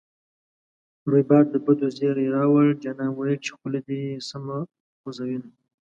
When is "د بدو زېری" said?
1.53-2.25